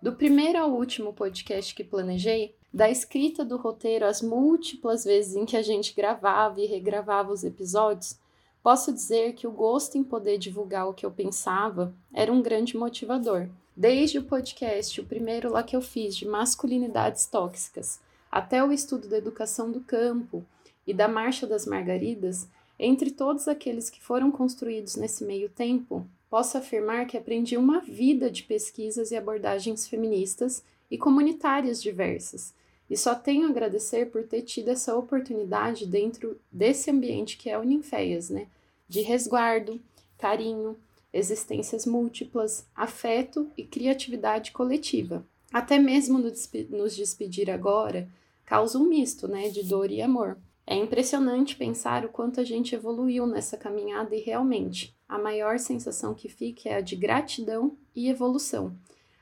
Do 0.00 0.12
primeiro 0.12 0.59
ao 0.59 0.71
último 0.71 1.12
podcast 1.12 1.75
que 1.75 1.85
planejei, 1.85 2.57
da 2.72 2.90
escrita 2.90 3.44
do 3.44 3.56
roteiro 3.56 4.04
às 4.04 4.20
múltiplas 4.20 5.04
vezes 5.04 5.34
em 5.34 5.44
que 5.44 5.56
a 5.56 5.62
gente 5.62 5.94
gravava 5.94 6.60
e 6.60 6.66
regravava 6.66 7.32
os 7.32 7.44
episódios, 7.44 8.18
posso 8.62 8.92
dizer 8.92 9.32
que 9.32 9.46
o 9.46 9.52
gosto 9.52 9.96
em 9.96 10.04
poder 10.04 10.38
divulgar 10.38 10.88
o 10.88 10.94
que 10.94 11.06
eu 11.06 11.10
pensava 11.10 11.94
era 12.12 12.32
um 12.32 12.42
grande 12.42 12.76
motivador. 12.76 13.48
Desde 13.76 14.18
o 14.18 14.25
podcast, 14.25 15.00
o 15.00 15.06
primeiro 15.06 15.52
lá 15.52 15.62
que 15.62 15.76
eu 15.76 15.80
fiz 15.80 16.16
de 16.16 16.26
masculinidades 16.26 17.26
tóxicas, 17.26 18.00
até 18.30 18.62
o 18.62 18.72
estudo 18.72 19.08
da 19.08 19.16
educação 19.16 19.70
do 19.70 19.80
campo 19.80 20.44
e 20.87 20.92
da 20.92 21.08
Marcha 21.08 21.46
das 21.46 21.64
Margaridas, 21.64 22.48
entre 22.78 23.10
todos 23.10 23.48
aqueles 23.48 23.88
que 23.88 24.02
foram 24.02 24.30
construídos 24.30 24.96
nesse 24.96 25.25
meio 25.25 25.48
tempo, 25.48 26.06
posso 26.30 26.58
afirmar 26.58 27.06
que 27.06 27.16
aprendi 27.16 27.56
uma 27.56 27.80
vida 27.80 28.30
de 28.30 28.42
pesquisas 28.42 29.10
e 29.10 29.16
abordagens 29.16 29.88
feministas 29.88 30.62
e 30.90 30.96
comunitárias 30.96 31.82
diversas, 31.82 32.54
e 32.90 32.97
só 32.97 33.14
tenho 33.14 33.47
a 33.47 33.50
agradecer 33.50 34.11
por 34.11 34.25
ter 34.25 34.42
tido 34.42 34.68
essa 34.68 34.97
oportunidade 34.97 35.87
dentro 35.87 36.40
desse 36.50 36.90
ambiente 36.90 37.37
que 37.37 37.50
é 37.50 37.59
o 37.59 37.62
Ninféias, 37.62 38.30
né? 38.30 38.47
De 38.88 39.02
resguardo, 39.02 39.80
carinho, 40.16 40.76
existências 41.12 41.85
múltiplas, 41.85 42.66
afeto 42.75 43.50
e 43.57 43.64
criatividade 43.64 44.52
coletiva. 44.52 45.25
Até 45.52 45.78
mesmo 45.78 46.18
nos 46.18 46.97
despedir 46.97 47.50
agora 47.50 48.09
causa 48.47 48.78
um 48.78 48.88
misto, 48.88 49.28
né? 49.28 49.50
De 49.50 49.62
dor 49.62 49.90
e 49.90 50.00
amor. 50.00 50.38
É 50.66 50.75
impressionante 50.75 51.57
pensar 51.57 52.04
o 52.04 52.09
quanto 52.09 52.40
a 52.40 52.45
gente 52.45 52.75
evoluiu 52.75 53.26
nessa 53.26 53.57
caminhada 53.57 54.14
e 54.14 54.21
realmente 54.21 54.95
a 55.07 55.18
maior 55.18 55.59
sensação 55.59 56.14
que 56.14 56.28
fica 56.28 56.68
é 56.68 56.75
a 56.75 56.80
de 56.80 56.95
gratidão 56.95 57.76
e 57.95 58.09
evolução, 58.09 58.75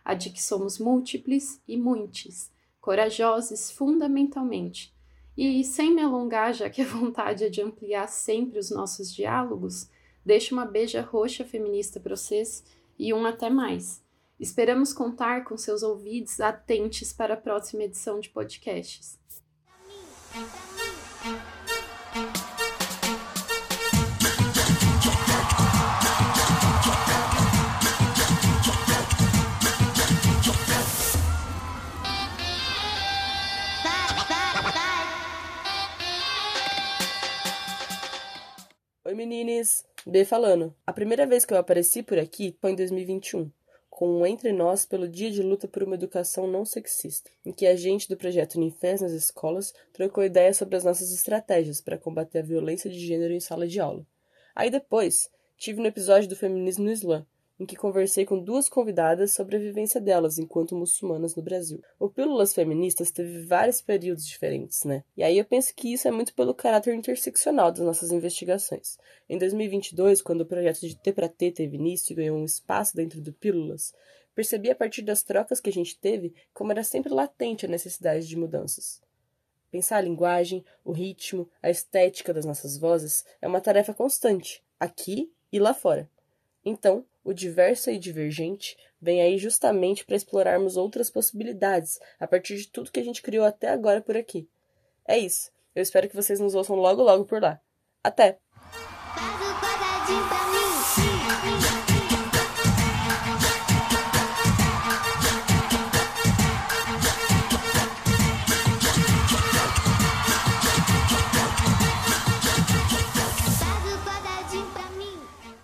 a 0.04 0.14
de 0.14 0.30
que 0.30 0.42
somos 0.42 0.78
múltiples 0.78 1.60
e 1.68 1.76
muitos 1.76 2.50
corajosos 2.86 3.68
fundamentalmente. 3.68 4.94
E 5.36 5.64
sem 5.64 5.92
me 5.92 6.00
alongar, 6.00 6.54
já 6.54 6.70
que 6.70 6.80
a 6.80 6.86
vontade 6.86 7.42
é 7.42 7.48
de 7.48 7.60
ampliar 7.60 8.06
sempre 8.06 8.60
os 8.60 8.70
nossos 8.70 9.12
diálogos, 9.12 9.90
deixo 10.24 10.54
uma 10.54 10.64
beija 10.64 11.02
roxa 11.02 11.44
feminista 11.44 11.98
para 11.98 12.14
vocês 12.14 12.62
e 12.96 13.12
um 13.12 13.26
até 13.26 13.50
mais. 13.50 14.00
Esperamos 14.38 14.92
contar 14.92 15.42
com 15.42 15.56
seus 15.56 15.82
ouvidos 15.82 16.40
atentos 16.40 17.12
para 17.12 17.34
a 17.34 17.36
próxima 17.36 17.82
edição 17.82 18.20
de 18.20 18.30
podcasts. 18.30 19.18
B 40.08 40.24
falando. 40.24 40.72
A 40.86 40.92
primeira 40.92 41.26
vez 41.26 41.44
que 41.44 41.52
eu 41.52 41.58
apareci 41.58 42.00
por 42.00 42.16
aqui 42.16 42.56
foi 42.60 42.70
em 42.70 42.76
2021, 42.76 43.50
com 43.90 44.20
um 44.20 44.24
Entre 44.24 44.52
Nós 44.52 44.86
pelo 44.86 45.08
Dia 45.08 45.32
de 45.32 45.42
Luta 45.42 45.66
por 45.66 45.82
uma 45.82 45.96
Educação 45.96 46.46
Não 46.46 46.64
Sexista, 46.64 47.28
em 47.44 47.50
que 47.50 47.66
a 47.66 47.74
gente 47.74 48.08
do 48.08 48.16
projeto 48.16 48.60
Ninfés 48.60 49.00
nas 49.00 49.10
escolas 49.10 49.74
trocou 49.92 50.22
ideias 50.22 50.58
sobre 50.58 50.76
as 50.76 50.84
nossas 50.84 51.12
estratégias 51.12 51.80
para 51.80 51.98
combater 51.98 52.38
a 52.38 52.42
violência 52.42 52.88
de 52.88 53.00
gênero 53.00 53.34
em 53.34 53.40
sala 53.40 53.66
de 53.66 53.80
aula. 53.80 54.06
Aí 54.54 54.70
depois, 54.70 55.28
tive 55.56 55.80
no 55.80 55.88
episódio 55.88 56.28
do 56.28 56.36
Feminismo 56.36 56.84
no 56.84 56.92
Islã, 56.92 57.26
em 57.58 57.64
que 57.64 57.76
conversei 57.76 58.26
com 58.26 58.38
duas 58.38 58.68
convidadas 58.68 59.32
sobre 59.32 59.56
a 59.56 59.58
vivência 59.58 60.00
delas 60.00 60.38
enquanto 60.38 60.76
muçulmanas 60.76 61.34
no 61.34 61.42
Brasil. 61.42 61.82
O 61.98 62.08
Pílulas 62.08 62.52
Feministas 62.52 63.10
teve 63.10 63.44
vários 63.44 63.80
períodos 63.80 64.26
diferentes, 64.26 64.84
né? 64.84 65.02
E 65.16 65.22
aí 65.22 65.38
eu 65.38 65.44
penso 65.44 65.74
que 65.74 65.92
isso 65.92 66.06
é 66.06 66.10
muito 66.10 66.34
pelo 66.34 66.54
caráter 66.54 66.94
interseccional 66.94 67.72
das 67.72 67.80
nossas 67.80 68.12
investigações. 68.12 68.98
Em 69.28 69.38
2022, 69.38 70.20
quando 70.20 70.42
o 70.42 70.46
projeto 70.46 70.80
de 70.80 70.96
T 70.96 71.12
para 71.12 71.28
T 71.28 71.50
teve 71.50 71.76
início 71.76 72.12
e 72.12 72.16
ganhou 72.16 72.38
um 72.38 72.44
espaço 72.44 72.94
dentro 72.94 73.20
do 73.20 73.32
Pílulas, 73.32 73.94
percebi 74.34 74.70
a 74.70 74.74
partir 74.76 75.00
das 75.02 75.22
trocas 75.22 75.60
que 75.60 75.70
a 75.70 75.72
gente 75.72 75.98
teve 75.98 76.34
como 76.52 76.72
era 76.72 76.84
sempre 76.84 77.12
latente 77.12 77.64
a 77.64 77.68
necessidade 77.68 78.28
de 78.28 78.36
mudanças. 78.36 79.00
Pensar 79.70 79.96
a 79.96 80.02
linguagem, 80.02 80.64
o 80.84 80.92
ritmo, 80.92 81.48
a 81.62 81.70
estética 81.70 82.32
das 82.32 82.44
nossas 82.44 82.78
vozes 82.78 83.24
é 83.40 83.48
uma 83.48 83.60
tarefa 83.60 83.92
constante, 83.92 84.62
aqui 84.78 85.32
e 85.50 85.58
lá 85.58 85.74
fora. 85.74 86.08
Então, 86.64 87.04
o 87.26 87.34
diverso 87.34 87.90
e 87.90 87.98
divergente 87.98 88.76
vem 89.02 89.20
aí 89.20 89.36
justamente 89.36 90.04
para 90.04 90.14
explorarmos 90.14 90.76
outras 90.76 91.10
possibilidades 91.10 91.98
a 92.20 92.26
partir 92.26 92.56
de 92.56 92.68
tudo 92.68 92.92
que 92.92 93.00
a 93.00 93.04
gente 93.04 93.20
criou 93.20 93.44
até 93.44 93.68
agora 93.68 94.00
por 94.00 94.16
aqui. 94.16 94.48
É 95.04 95.18
isso. 95.18 95.50
Eu 95.74 95.82
espero 95.82 96.08
que 96.08 96.14
vocês 96.14 96.38
nos 96.38 96.54
ouçam 96.54 96.76
logo 96.76 97.02
logo 97.02 97.24
por 97.24 97.42
lá. 97.42 97.60
Até! 98.02 98.38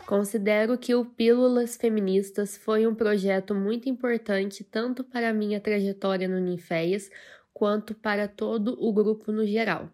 Considero 0.07 0.77
que 0.77 0.95
o 0.95 1.05
Pílulas 1.05 1.77
Feministas 1.77 2.57
foi 2.57 2.87
um 2.87 2.95
projeto 2.95 3.55
muito 3.55 3.89
importante 3.89 4.65
tanto 4.65 5.05
para 5.05 5.31
a 5.31 5.33
minha 5.33 5.61
trajetória 5.61 6.29
no 6.29 6.41
Ninféias 6.41 7.09
quanto 7.53 7.95
para 7.95 8.27
todo 8.27 8.77
o 8.81 8.93
grupo 8.93 9.31
no 9.31 9.47
geral. 9.47 9.89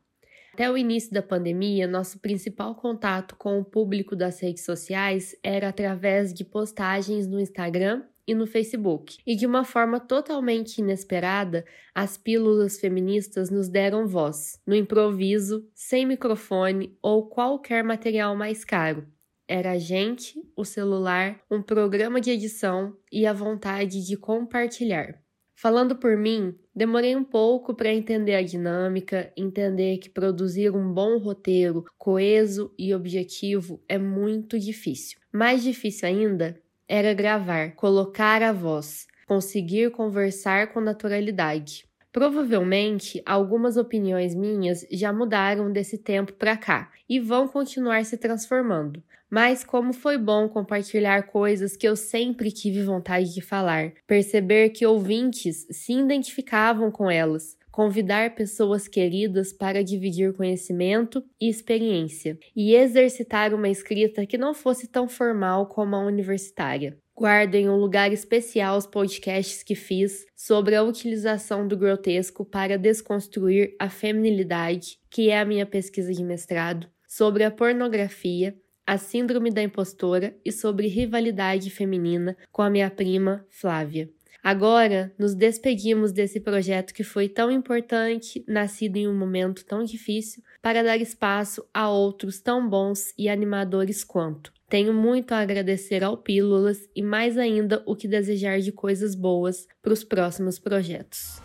Até 0.54 0.68
o 0.68 0.76
início 0.76 1.12
da 1.12 1.22
pandemia, 1.22 1.86
nosso 1.86 2.18
principal 2.18 2.74
contato 2.74 3.36
com 3.36 3.60
o 3.60 3.64
público 3.64 4.16
das 4.16 4.40
redes 4.40 4.64
sociais 4.64 5.36
era 5.42 5.68
através 5.68 6.32
de 6.32 6.44
postagens 6.44 7.26
no 7.26 7.38
Instagram 7.38 8.02
e 8.26 8.34
no 8.34 8.46
Facebook. 8.46 9.18
E 9.26 9.36
de 9.36 9.46
uma 9.46 9.62
forma 9.62 10.00
totalmente 10.00 10.78
inesperada, 10.78 11.64
as 11.94 12.16
pílulas 12.16 12.80
feministas 12.80 13.50
nos 13.50 13.68
deram 13.68 14.06
voz, 14.06 14.60
no 14.66 14.74
improviso, 14.74 15.68
sem 15.74 16.04
microfone 16.04 16.96
ou 17.00 17.28
qualquer 17.28 17.84
material 17.84 18.34
mais 18.34 18.64
caro 18.64 19.06
era 19.48 19.72
a 19.72 19.78
gente, 19.78 20.38
o 20.54 20.64
celular, 20.64 21.40
um 21.50 21.62
programa 21.62 22.20
de 22.20 22.30
edição 22.30 22.94
e 23.10 23.26
a 23.26 23.32
vontade 23.32 24.06
de 24.06 24.16
compartilhar. 24.16 25.18
Falando 25.54 25.96
por 25.96 26.16
mim, 26.16 26.54
demorei 26.72 27.16
um 27.16 27.24
pouco 27.24 27.74
para 27.74 27.92
entender 27.92 28.36
a 28.36 28.42
dinâmica, 28.42 29.32
entender 29.36 29.98
que 29.98 30.08
produzir 30.08 30.70
um 30.70 30.92
bom 30.92 31.18
roteiro, 31.18 31.84
coeso 31.98 32.72
e 32.78 32.94
objetivo 32.94 33.82
é 33.88 33.98
muito 33.98 34.56
difícil. 34.56 35.18
Mais 35.32 35.64
difícil 35.64 36.08
ainda 36.08 36.60
era 36.86 37.12
gravar, 37.12 37.74
colocar 37.74 38.40
a 38.40 38.52
voz, 38.52 39.08
conseguir 39.26 39.90
conversar 39.90 40.72
com 40.72 40.80
naturalidade. 40.80 41.88
Provavelmente 42.12 43.20
algumas 43.26 43.76
opiniões 43.76 44.34
minhas 44.34 44.86
já 44.90 45.12
mudaram 45.12 45.72
desse 45.72 45.98
tempo 45.98 46.32
para 46.32 46.56
cá 46.56 46.90
e 47.08 47.18
vão 47.18 47.48
continuar 47.48 48.04
se 48.04 48.16
transformando. 48.16 49.02
Mas 49.30 49.62
como 49.62 49.92
foi 49.92 50.16
bom 50.16 50.48
compartilhar 50.48 51.24
coisas 51.24 51.76
que 51.76 51.86
eu 51.86 51.94
sempre 51.94 52.50
tive 52.50 52.82
vontade 52.82 53.34
de 53.34 53.42
falar, 53.42 53.92
perceber 54.06 54.70
que 54.70 54.86
ouvintes 54.86 55.66
se 55.70 55.92
identificavam 55.92 56.90
com 56.90 57.10
elas, 57.10 57.56
convidar 57.70 58.34
pessoas 58.34 58.88
queridas 58.88 59.52
para 59.52 59.84
dividir 59.84 60.32
conhecimento 60.32 61.22
e 61.40 61.48
experiência, 61.48 62.38
e 62.56 62.74
exercitar 62.74 63.54
uma 63.54 63.68
escrita 63.68 64.26
que 64.26 64.38
não 64.38 64.54
fosse 64.54 64.88
tão 64.88 65.08
formal 65.08 65.66
como 65.66 65.94
a 65.94 66.04
universitária. 66.04 66.96
Guardo 67.14 67.56
em 67.56 67.68
um 67.68 67.76
lugar 67.76 68.12
especial 68.12 68.78
os 68.78 68.86
podcasts 68.86 69.62
que 69.62 69.74
fiz 69.74 70.24
sobre 70.34 70.74
a 70.74 70.82
utilização 70.82 71.68
do 71.68 71.76
grotesco 71.76 72.44
para 72.44 72.78
desconstruir 72.78 73.74
a 73.78 73.90
feminilidade, 73.90 74.98
que 75.10 75.28
é 75.28 75.38
a 75.38 75.44
minha 75.44 75.66
pesquisa 75.66 76.12
de 76.12 76.24
mestrado, 76.24 76.88
sobre 77.06 77.44
a 77.44 77.50
pornografia, 77.50 78.56
a 78.88 78.96
síndrome 78.96 79.50
da 79.50 79.62
impostora 79.62 80.34
e 80.42 80.50
sobre 80.50 80.86
rivalidade 80.88 81.68
feminina 81.68 82.34
com 82.50 82.62
a 82.62 82.70
minha 82.70 82.90
prima 82.90 83.44
Flávia. 83.50 84.08
Agora 84.42 85.12
nos 85.18 85.34
despedimos 85.34 86.10
desse 86.10 86.40
projeto 86.40 86.94
que 86.94 87.04
foi 87.04 87.28
tão 87.28 87.50
importante, 87.50 88.42
nascido 88.48 88.96
em 88.96 89.06
um 89.06 89.14
momento 89.14 89.62
tão 89.66 89.84
difícil, 89.84 90.42
para 90.62 90.82
dar 90.82 90.96
espaço 90.96 91.62
a 91.74 91.90
outros 91.90 92.40
tão 92.40 92.66
bons 92.66 93.12
e 93.18 93.28
animadores 93.28 94.02
quanto. 94.02 94.54
Tenho 94.70 94.94
muito 94.94 95.32
a 95.32 95.40
agradecer 95.40 96.02
ao 96.02 96.16
Pílulas 96.16 96.88
e 96.96 97.02
mais 97.02 97.36
ainda 97.36 97.82
o 97.84 97.94
que 97.94 98.08
desejar 98.08 98.60
de 98.60 98.72
coisas 98.72 99.14
boas 99.14 99.66
para 99.82 99.92
os 99.92 100.02
próximos 100.02 100.58
projetos. 100.58 101.42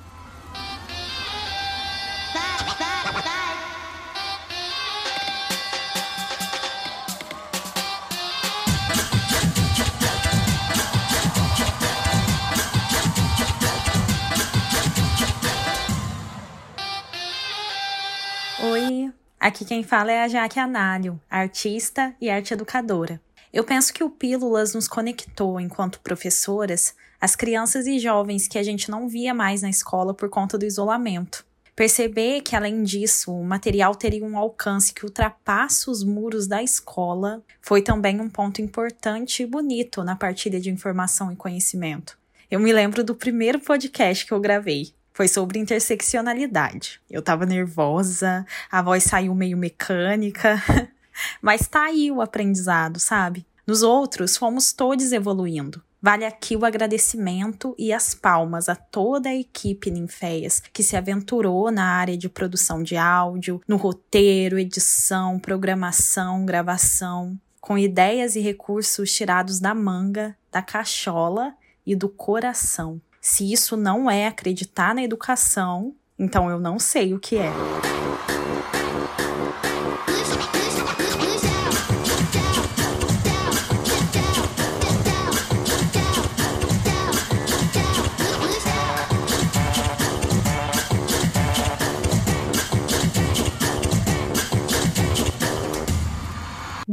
Aqui 19.43 19.65
quem 19.65 19.83
fala 19.83 20.11
é 20.11 20.23
a 20.23 20.27
Jaque 20.27 20.59
Análio, 20.59 21.19
artista 21.29 22.15
e 22.21 22.29
arte 22.29 22.53
educadora. 22.53 23.19
Eu 23.51 23.63
penso 23.63 23.93
que 23.93 24.03
o 24.03 24.09
Pílulas 24.09 24.73
nos 24.73 24.87
conectou, 24.87 25.59
enquanto 25.59 25.99
professoras, 25.99 26.95
as 27.19 27.35
crianças 27.35 27.87
e 27.87 27.99
jovens 27.99 28.47
que 28.47 28.57
a 28.57 28.63
gente 28.63 28.89
não 28.89 29.07
via 29.07 29.33
mais 29.33 29.61
na 29.61 29.69
escola 29.69 30.13
por 30.13 30.29
conta 30.29 30.57
do 30.57 30.65
isolamento. 30.65 31.45
Perceber 31.75 32.41
que, 32.41 32.55
além 32.55 32.83
disso, 32.83 33.33
o 33.33 33.43
material 33.43 33.95
teria 33.95 34.23
um 34.23 34.37
alcance 34.37 34.93
que 34.93 35.03
ultrapassa 35.03 35.91
os 35.91 36.03
muros 36.03 36.47
da 36.47 36.61
escola 36.61 37.43
foi 37.59 37.81
também 37.81 38.21
um 38.21 38.29
ponto 38.29 38.61
importante 38.61 39.43
e 39.43 39.45
bonito 39.45 40.03
na 40.03 40.15
partilha 40.15 40.59
de 40.59 40.69
informação 40.69 41.31
e 41.31 41.35
conhecimento. 41.35 42.17
Eu 42.49 42.59
me 42.59 42.71
lembro 42.71 43.03
do 43.03 43.15
primeiro 43.15 43.59
podcast 43.59 44.25
que 44.25 44.31
eu 44.31 44.39
gravei, 44.39 44.93
foi 45.13 45.27
sobre 45.27 45.59
interseccionalidade. 45.59 46.99
Eu 47.09 47.21
tava 47.21 47.45
nervosa, 47.45 48.45
a 48.71 48.81
voz 48.81 49.03
saiu 49.03 49.35
meio 49.35 49.57
mecânica, 49.57 50.61
mas 51.41 51.67
tá 51.67 51.83
aí 51.83 52.11
o 52.11 52.21
aprendizado, 52.21 52.99
sabe? 52.99 53.45
Nos 53.65 53.83
outros, 53.83 54.35
fomos 54.35 54.73
todos 54.73 55.11
evoluindo. 55.11 55.81
Vale 56.01 56.25
aqui 56.25 56.57
o 56.57 56.65
agradecimento 56.65 57.73
e 57.79 57.93
as 57.93 58.13
palmas 58.13 58.67
a 58.67 58.75
toda 58.75 59.29
a 59.29 59.35
equipe 59.35 59.89
Ninféias 59.89 60.61
que 60.73 60.83
se 60.83 60.97
aventurou 60.97 61.71
na 61.71 61.85
área 61.85 62.17
de 62.17 62.27
produção 62.27 62.83
de 62.83 62.97
áudio, 62.97 63.61
no 63.65 63.77
roteiro, 63.77 64.59
edição, 64.59 65.39
programação, 65.39 66.45
gravação, 66.45 67.39
com 67.61 67.77
ideias 67.77 68.35
e 68.35 68.41
recursos 68.41 69.13
tirados 69.13 69.61
da 69.61 69.73
manga, 69.73 70.35
da 70.51 70.61
cachola 70.61 71.55
e 71.85 71.95
do 71.95 72.09
coração. 72.09 72.99
Se 73.25 73.49
isso 73.53 73.77
não 73.77 74.11
é 74.11 74.27
acreditar 74.27 74.93
na 74.93 75.01
educação, 75.01 75.95
então 76.19 76.49
eu 76.49 76.59
não 76.59 76.77
sei 76.77 77.13
o 77.13 77.19
que 77.19 77.37
é. 77.37 77.49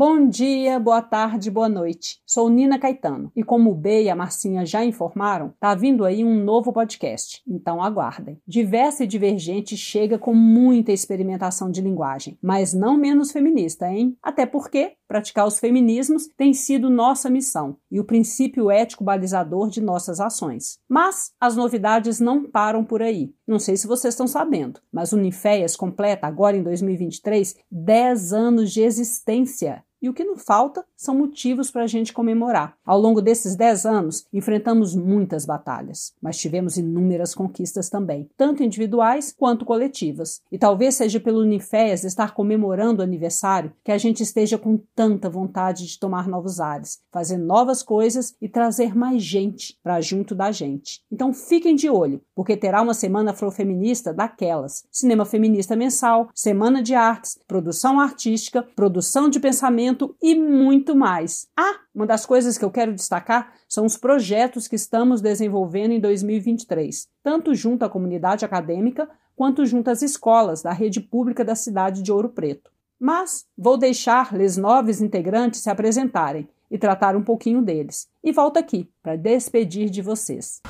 Bom 0.03 0.27
dia, 0.27 0.81
boa 0.81 1.03
tarde, 1.03 1.51
boa 1.51 1.69
noite. 1.69 2.23
Sou 2.25 2.49
Nina 2.49 2.79
Caetano 2.79 3.31
e 3.37 3.45
como 3.45 3.71
o 3.71 3.75
B 3.75 4.05
e 4.05 4.09
a 4.09 4.17
Marcinha 4.17 4.65
já 4.65 4.83
informaram, 4.83 5.53
tá 5.61 5.75
vindo 5.75 6.07
aí 6.07 6.25
um 6.25 6.43
novo 6.43 6.73
podcast, 6.73 7.43
então 7.47 7.83
aguardem. 7.83 8.41
Diversa 8.49 9.05
e 9.05 9.07
Divergente 9.07 9.77
chega 9.77 10.19
com 10.19 10.33
muita 10.33 10.91
experimentação 10.91 11.71
de 11.71 11.83
linguagem, 11.83 12.39
mas 12.43 12.73
não 12.73 12.97
menos 12.97 13.31
feminista, 13.31 13.93
hein? 13.93 14.17
Até 14.23 14.47
porque 14.47 14.95
praticar 15.07 15.47
os 15.47 15.59
feminismos 15.59 16.29
tem 16.35 16.55
sido 16.55 16.89
nossa 16.89 17.29
missão 17.29 17.77
e 17.91 18.01
o 18.01 18.05
princípio 18.05 18.71
ético 18.71 19.05
balizador 19.05 19.69
de 19.69 19.83
nossas 19.83 20.19
ações. 20.19 20.79
Mas 20.89 21.33
as 21.39 21.57
novidades 21.57 22.21
não 22.21 22.45
param 22.45 22.83
por 22.83 23.03
aí. 23.03 23.35
Não 23.47 23.59
sei 23.59 23.77
se 23.77 23.87
vocês 23.87 24.15
estão 24.15 24.27
sabendo, 24.27 24.81
mas 24.91 25.13
o 25.13 25.19
Ninféias 25.19 25.77
completa 25.77 26.27
agora 26.27 26.57
em 26.57 26.63
2023 26.63 27.55
10 27.71 28.33
anos 28.33 28.73
de 28.73 28.81
existência. 28.81 29.85
E 30.03 30.09
o 30.09 30.15
que 30.15 30.25
não 30.25 30.37
falta 30.37 30.85
são 30.97 31.15
motivos 31.15 31.71
para 31.71 31.83
a 31.83 31.87
gente 31.87 32.13
comemorar. 32.13 32.75
Ao 32.85 32.99
longo 32.99 33.21
desses 33.21 33.55
10 33.55 33.85
anos, 33.85 34.27
enfrentamos 34.33 34.95
muitas 34.95 35.45
batalhas, 35.45 36.15
mas 36.23 36.39
tivemos 36.39 36.79
inúmeras 36.79 37.35
conquistas 37.35 37.91
também, 37.91 38.31
tanto 38.37 38.63
individuais 38.63 39.35
quanto 39.37 39.65
coletivas. 39.65 40.41
E 40.51 40.59
talvez 40.59 40.95
seja 40.95 41.21
pelo 41.21 41.41
Unifés 41.41 42.03
estar 42.05 42.33
comemorando 42.33 43.01
o 43.01 43.05
aniversário 43.05 43.73
que 43.85 43.93
a 43.93 43.99
gente 43.99 44.23
esteja 44.23 44.57
com 44.57 44.79
tanta 44.95 45.29
vontade 45.29 45.87
de 45.87 45.99
tomar 45.99 46.27
novos 46.27 46.61
ares, 46.61 47.01
fazer 47.13 47.37
novas 47.37 47.83
coisas 47.83 48.35
e 48.41 48.49
trazer 48.49 48.97
mais 48.97 49.23
gente 49.23 49.79
para 49.83 50.01
junto 50.01 50.35
da 50.35 50.51
gente. 50.51 51.03
Então 51.13 51.33
fiquem 51.33 51.75
de 51.75 51.91
olho, 51.91 52.23
porque 52.35 52.57
terá 52.57 52.81
uma 52.81 52.95
semana 52.95 53.33
afrofeminista 53.33 54.15
daquelas: 54.15 54.85
cinema 54.91 55.27
feminista 55.27 55.77
mensal, 55.77 56.31
semana 56.35 56.83
de 56.83 56.95
artes, 56.95 57.39
produção 57.47 58.01
artística, 58.01 58.63
produção 58.63 59.29
de 59.29 59.39
pensamento 59.39 59.90
e 60.23 60.35
muito 60.35 60.95
mais. 60.95 61.49
Ah, 61.57 61.81
uma 61.95 62.07
das 62.07 62.25
coisas 62.27 62.57
que 62.57 62.65
eu 62.65 62.71
quero 62.71 62.95
destacar 62.95 63.55
são 63.69 63.85
os 63.85 63.97
projetos 63.97 64.69
que 64.69 64.77
estamos 64.77 65.21
desenvolvendo 65.21 65.93
em 65.93 66.01
2023, 66.01 67.09
tanto 67.23 67.55
junto 67.55 67.85
à 67.85 67.89
comunidade 67.89 68.45
acadêmica 68.45 69.09
quanto 69.35 69.65
junto 69.65 69.91
às 69.91 70.03
escolas 70.03 70.63
da 70.63 70.73
rede 70.73 71.01
pública 71.01 71.45
da 71.45 71.55
cidade 71.55 72.03
de 72.03 72.13
Ouro 72.13 72.29
Preto. 72.29 72.71
Mas 72.99 73.47
vou 73.57 73.79
deixar 73.79 74.35
les 74.35 74.57
novos 74.57 75.01
integrantes 75.01 75.61
se 75.61 75.71
apresentarem 75.71 76.49
e 76.71 76.79
tratar 76.79 77.17
um 77.17 77.23
pouquinho 77.23 77.63
deles. 77.63 78.07
E 78.23 78.33
volto 78.33 78.59
aqui 78.59 78.89
para 79.03 79.17
despedir 79.17 79.89
de 79.89 80.03
vocês. 80.03 80.61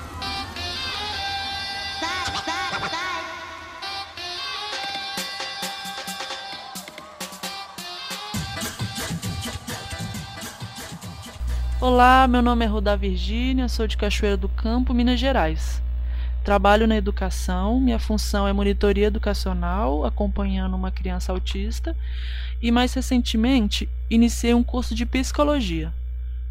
Olá, 11.93 12.29
meu 12.29 12.41
nome 12.41 12.65
é 12.65 12.69
Roda 12.69 12.97
Virgínia, 12.97 13.69
sou 13.69 13.85
de 13.85 13.97
Cachoeira 13.97 14.37
do 14.37 14.49
Campo, 14.49 14.95
Minas 14.95 15.19
Gerais. 15.19 15.83
Trabalho 16.45 16.87
na 16.87 16.97
educação, 16.97 17.81
minha 17.81 17.99
função 17.99 18.47
é 18.47 18.53
monitoria 18.53 19.09
educacional, 19.09 20.05
acompanhando 20.05 20.77
uma 20.77 20.93
criança 20.93 21.33
autista, 21.33 21.97
e 22.63 22.71
mais 22.71 22.95
recentemente 22.95 23.89
iniciei 24.09 24.55
um 24.55 24.63
curso 24.63 24.95
de 24.95 25.05
psicologia. 25.05 25.93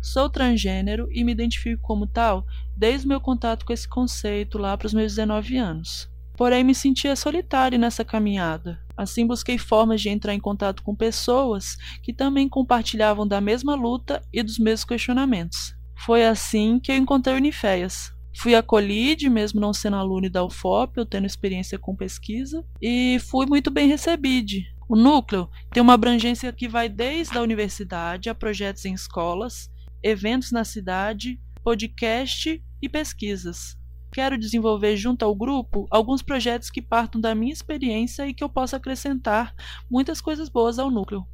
Sou 0.02 0.30
transgênero 0.30 1.08
e 1.10 1.24
me 1.24 1.32
identifico 1.32 1.82
como 1.82 2.06
tal 2.06 2.46
desde 2.76 3.08
meu 3.08 3.22
contato 3.22 3.66
com 3.66 3.72
esse 3.72 3.88
conceito 3.88 4.58
lá 4.58 4.78
para 4.78 4.88
os 4.88 4.94
meus 4.94 5.16
19 5.16 5.56
anos. 5.56 6.09
Porém, 6.40 6.64
me 6.64 6.74
sentia 6.74 7.18
solitário 7.18 7.78
nessa 7.78 8.06
caminhada. 8.06 8.80
Assim, 8.96 9.28
busquei 9.28 9.58
formas 9.58 10.00
de 10.00 10.08
entrar 10.08 10.34
em 10.34 10.40
contato 10.40 10.82
com 10.84 10.96
pessoas 10.96 11.76
que 12.02 12.14
também 12.14 12.48
compartilhavam 12.48 13.28
da 13.28 13.42
mesma 13.42 13.76
luta 13.76 14.22
e 14.32 14.42
dos 14.42 14.58
mesmos 14.58 14.86
questionamentos. 14.86 15.76
Foi 16.06 16.26
assim 16.26 16.80
que 16.80 16.94
eu 16.94 16.96
encontrei 16.96 17.36
o 17.36 17.40
Uniféias. 17.40 18.14
Fui 18.38 18.56
acolhida, 18.56 19.30
mesmo 19.30 19.60
não 19.60 19.74
sendo 19.74 19.98
aluno 19.98 20.30
da 20.30 20.42
UFOP, 20.42 21.00
eu 21.00 21.06
tendo 21.06 21.28
experiência 21.28 21.78
com 21.78 21.94
pesquisa, 21.94 22.64
e 22.82 23.20
fui 23.20 23.46
muito 23.46 23.70
bem 23.70 23.90
recebida. 23.90 24.54
O 24.88 24.96
núcleo 24.96 25.50
tem 25.74 25.84
uma 25.84 25.96
abrangência 25.96 26.54
que 26.54 26.70
vai 26.70 26.88
desde 26.88 27.38
a 27.38 27.42
universidade 27.42 28.30
a 28.30 28.34
projetos 28.34 28.86
em 28.86 28.94
escolas, 28.94 29.70
eventos 30.02 30.54
na 30.54 30.64
cidade, 30.64 31.38
podcast 31.66 32.64
e 32.82 32.88
pesquisas. 32.88 33.79
Quero 34.12 34.38
desenvolver 34.38 34.98
junto 34.98 35.24
ao 35.24 35.36
grupo 35.36 35.88
alguns 35.92 36.22
projetos 36.22 36.70
que 36.70 36.82
partam 36.82 37.22
da 37.22 37.36
minha 37.36 37.54
experiência 37.54 38.28
e 38.28 38.34
que 38.34 38.44
eu 38.44 38.50
possa 38.50 38.78
acrescentar 38.78 39.54
muitas 39.90 40.20
coisas 40.20 40.50
boas 40.50 40.80
ao 40.80 40.90
núcleo. 40.90 41.26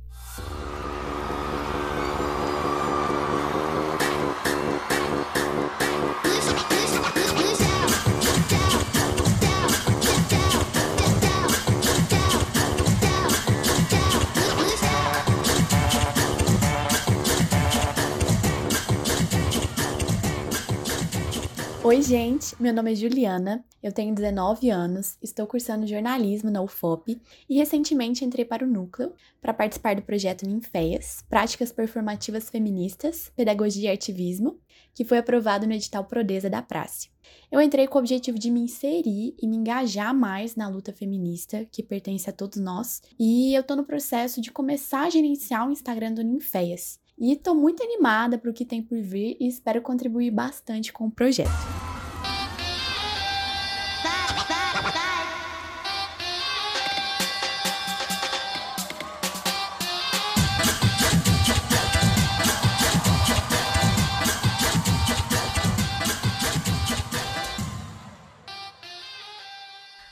Oi, 21.86 22.02
gente, 22.02 22.60
meu 22.60 22.74
nome 22.74 22.94
é 22.94 22.96
Juliana, 22.96 23.64
eu 23.84 23.92
tenho 23.92 24.16
19 24.16 24.72
anos, 24.72 25.20
estou 25.22 25.46
cursando 25.46 25.86
jornalismo 25.86 26.50
na 26.50 26.60
UFOP 26.60 27.22
e 27.48 27.58
recentemente 27.58 28.26
entrei 28.26 28.44
para 28.44 28.66
o 28.66 28.68
Núcleo 28.68 29.14
para 29.40 29.54
participar 29.54 29.96
do 29.96 30.02
projeto 30.02 30.48
Ninféias, 30.48 31.24
Práticas 31.30 31.72
Performativas 31.72 32.50
Feministas, 32.50 33.32
Pedagogia 33.36 33.92
e 33.92 33.94
Ativismo, 33.94 34.60
que 34.96 35.06
foi 35.06 35.20
aprovado 35.20 35.68
no 35.68 35.74
edital 35.74 36.06
Prodeza 36.06 36.50
da 36.50 36.60
Prace. 36.60 37.12
Eu 37.52 37.62
entrei 37.62 37.88
com 37.88 38.00
o 38.00 38.02
objetivo 38.02 38.40
de 38.40 38.50
me 38.50 38.62
inserir 38.62 39.36
e 39.40 39.48
me 39.48 39.56
engajar 39.56 40.12
mais 40.12 40.56
na 40.56 40.68
luta 40.68 40.92
feminista 40.92 41.68
que 41.72 41.84
pertence 41.84 42.28
a 42.28 42.34
todos 42.34 42.58
nós, 42.58 43.04
e 43.20 43.54
eu 43.54 43.62
estou 43.62 43.78
no 43.78 43.86
processo 43.86 44.42
de 44.42 44.52
começar 44.52 45.04
a 45.04 45.10
gerenciar 45.12 45.68
o 45.68 45.72
Instagram 45.72 46.16
do 46.16 46.24
Ninféias. 46.24 47.00
E 47.18 47.32
estou 47.32 47.56
muito 47.56 47.82
animada 47.82 48.38
para 48.38 48.52
o 48.52 48.54
que 48.54 48.66
tem 48.66 48.84
por 48.84 49.02
vir 49.02 49.38
e 49.40 49.48
espero 49.48 49.82
contribuir 49.82 50.32
bastante 50.32 50.92
com 50.92 51.08
o 51.08 51.12
projeto. 51.12 51.50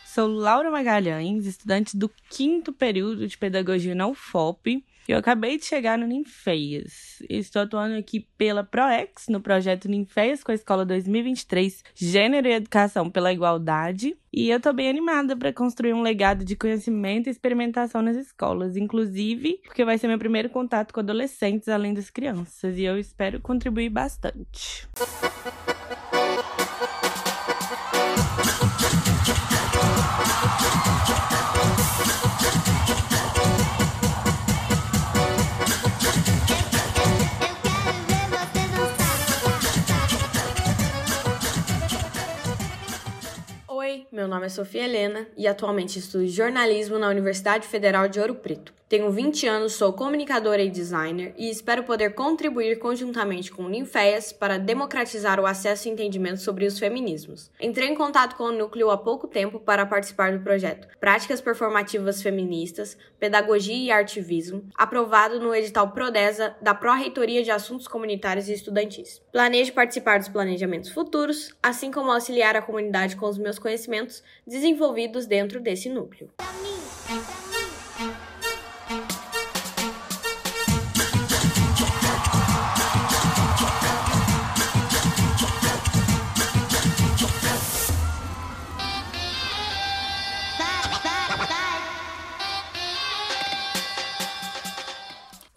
Sou 0.05 0.27
Laura 0.27 0.71
Magalhães, 0.71 1.45
estudante 1.45 1.97
do 1.97 2.09
quinto 2.29 2.71
período 2.71 3.27
de 3.27 3.37
Pedagogia 3.37 3.93
na 3.93 4.07
UFOP. 4.07 4.85
Eu 5.07 5.17
acabei 5.17 5.57
de 5.57 5.65
chegar 5.65 5.97
no 5.97 6.07
Ninfeias. 6.07 7.21
Estou 7.29 7.63
atuando 7.63 7.95
aqui 7.95 8.21
pela 8.37 8.63
ProEx, 8.63 9.27
no 9.27 9.41
projeto 9.41 9.89
Ninfeias 9.89 10.43
com 10.43 10.51
a 10.51 10.55
Escola 10.55 10.85
2023, 10.85 11.83
Gênero 11.93 12.47
e 12.47 12.53
Educação 12.53 13.09
pela 13.09 13.33
Igualdade. 13.33 14.15
E 14.31 14.49
eu 14.49 14.57
estou 14.57 14.73
bem 14.73 14.89
animada 14.89 15.35
para 15.35 15.51
construir 15.51 15.93
um 15.93 16.01
legado 16.01 16.45
de 16.45 16.55
conhecimento 16.55 17.27
e 17.27 17.31
experimentação 17.31 18.01
nas 18.01 18.15
escolas, 18.15 18.77
inclusive 18.77 19.59
porque 19.65 19.85
vai 19.85 19.97
ser 19.97 20.07
meu 20.07 20.17
primeiro 20.17 20.49
contato 20.49 20.93
com 20.93 21.01
adolescentes 21.01 21.67
além 21.67 21.93
das 21.93 22.09
crianças, 22.09 22.77
e 22.77 22.83
eu 22.83 22.97
espero 22.97 23.41
contribuir 23.41 23.89
bastante. 23.89 24.87
Meu 44.11 44.27
nome 44.27 44.45
é 44.45 44.49
Sofia 44.49 44.85
Helena 44.85 45.27
e 45.37 45.47
atualmente 45.47 45.99
estudo 45.99 46.27
jornalismo 46.27 46.97
na 46.97 47.09
Universidade 47.09 47.67
Federal 47.67 48.07
de 48.07 48.19
Ouro 48.19 48.35
Preto. 48.35 48.73
Tenho 48.93 49.09
20 49.09 49.47
anos, 49.47 49.73
sou 49.73 49.91
comunicadora 49.91 50.61
e 50.61 50.69
designer 50.69 51.33
e 51.35 51.49
espero 51.49 51.83
poder 51.83 52.13
contribuir 52.13 52.77
conjuntamente 52.77 53.51
com 53.51 53.63
o 53.63 53.67
Ninféias 53.67 54.31
para 54.31 54.59
democratizar 54.59 55.39
o 55.39 55.47
acesso 55.47 55.87
e 55.87 55.91
entendimento 55.91 56.37
sobre 56.37 56.67
os 56.67 56.77
feminismos. 56.77 57.49
Entrei 57.59 57.89
em 57.89 57.95
contato 57.95 58.35
com 58.35 58.43
o 58.43 58.51
núcleo 58.51 58.91
há 58.91 58.97
pouco 58.99 59.27
tempo 59.27 59.59
para 59.59 59.83
participar 59.83 60.37
do 60.37 60.43
projeto 60.43 60.87
Práticas 60.99 61.41
Performativas 61.41 62.21
Feministas, 62.21 62.95
Pedagogia 63.19 63.75
e 63.75 63.89
Artivismo, 63.89 64.63
aprovado 64.75 65.39
no 65.39 65.55
edital 65.55 65.89
Prodesa 65.89 66.55
da 66.61 66.75
Pró-Reitoria 66.75 67.41
de 67.41 67.49
Assuntos 67.49 67.87
Comunitários 67.87 68.47
e 68.47 68.53
Estudantis. 68.53 69.19
Planejo 69.31 69.73
participar 69.73 70.19
dos 70.19 70.29
planejamentos 70.29 70.91
futuros, 70.91 71.51
assim 71.63 71.89
como 71.89 72.11
auxiliar 72.11 72.55
a 72.55 72.61
comunidade 72.61 73.15
com 73.15 73.27
os 73.27 73.39
meus 73.39 73.57
conhecimentos 73.57 74.23
desenvolvidos 74.45 75.25
dentro 75.25 75.59
desse 75.59 75.89
núcleo. 75.89 76.29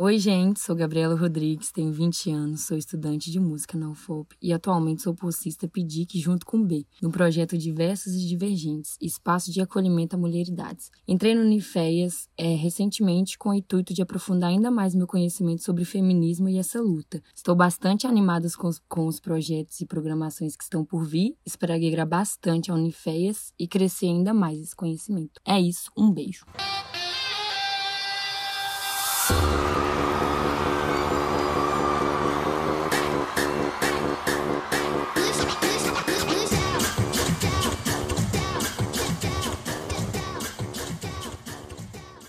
Oi, 0.06 0.20
gente, 0.20 0.60
sou 0.60 0.76
Gabriela 0.76 1.16
Rodrigues, 1.16 1.72
tenho 1.72 1.90
20 1.90 2.30
anos, 2.30 2.64
sou 2.64 2.78
estudante 2.78 3.28
de 3.28 3.40
música 3.40 3.76
na 3.76 3.90
UFOP 3.90 4.36
e 4.40 4.52
atualmente 4.52 5.02
sou 5.02 5.12
bolsista 5.12 5.66
PIDIC 5.66 6.20
junto 6.20 6.46
com 6.46 6.62
B, 6.62 6.86
no 7.02 7.10
projeto 7.10 7.58
Diversas 7.58 8.14
e 8.14 8.24
Divergentes, 8.24 8.96
Espaço 9.02 9.50
de 9.50 9.60
Acolhimento 9.60 10.14
a 10.14 10.18
Mulheridades. 10.18 10.92
Entrei 11.08 11.34
no 11.34 11.40
Unifeias 11.40 12.28
é, 12.38 12.54
recentemente 12.54 13.36
com 13.36 13.48
o 13.48 13.54
intuito 13.54 13.92
de 13.92 14.00
aprofundar 14.00 14.50
ainda 14.50 14.70
mais 14.70 14.94
meu 14.94 15.08
conhecimento 15.08 15.64
sobre 15.64 15.84
feminismo 15.84 16.48
e 16.48 16.56
essa 16.56 16.80
luta. 16.80 17.20
Estou 17.34 17.56
bastante 17.56 18.06
animada 18.06 18.46
com 18.56 18.68
os, 18.68 18.80
com 18.88 19.08
os 19.08 19.18
projetos 19.18 19.80
e 19.80 19.86
programações 19.86 20.54
que 20.54 20.62
estão 20.62 20.84
por 20.84 21.04
vir, 21.04 21.34
espero 21.44 21.72
agregar 21.74 22.06
bastante 22.06 22.70
a 22.70 22.74
Unifeias 22.74 23.52
e 23.58 23.66
crescer 23.66 24.06
ainda 24.06 24.32
mais 24.32 24.60
esse 24.60 24.76
conhecimento. 24.76 25.40
É 25.44 25.60
isso, 25.60 25.90
um 25.96 26.12
beijo. 26.12 26.46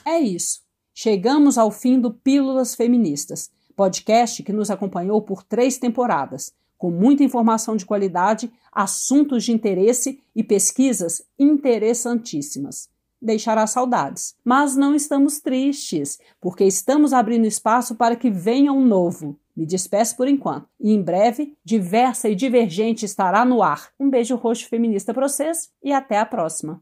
É 0.08 0.22
isso. 0.22 0.62
Chegamos 0.96 1.58
ao 1.58 1.70
fim 1.70 2.00
do 2.00 2.14
Pílulas 2.14 2.74
Feministas, 2.74 3.52
podcast 3.76 4.42
que 4.42 4.54
nos 4.54 4.72
acompanhou 4.72 5.22
por 5.22 5.44
três 5.44 5.78
temporadas, 5.78 6.54
com 6.78 6.90
muita 6.90 7.26
informação 7.26 7.76
de 7.76 7.86
qualidade, 7.86 8.50
assuntos 8.72 9.44
de 9.44 9.52
interesse 9.52 10.24
e 10.34 10.46
pesquisas 10.46 11.22
interessantíssimas. 11.38 12.88
Deixará 13.22 13.68
saudades, 13.68 14.34
mas 14.46 14.78
não 14.78 14.96
estamos 14.96 15.42
tristes, 15.42 16.20
porque 16.40 16.64
estamos 16.64 17.12
abrindo 17.12 17.46
espaço 17.46 17.94
para 17.94 18.16
que 18.16 18.32
venha 18.32 18.72
um 18.72 18.86
novo. 18.86 19.38
Me 19.54 19.66
despeço 19.66 20.16
por 20.16 20.30
enquanto. 20.30 20.70
E 20.80 20.94
em 20.94 21.02
breve, 21.02 21.58
Diversa 21.66 22.30
e 22.30 22.36
Divergente 22.36 23.04
estará 23.04 23.44
no 23.44 23.62
ar. 23.62 23.92
Um 24.00 24.10
beijo 24.10 24.38
roxo 24.38 24.70
feminista 24.70 25.14
para 25.14 25.28
vocês 25.28 25.70
e 25.84 25.92
até 25.92 26.18
a 26.18 26.26
próxima. 26.26 26.82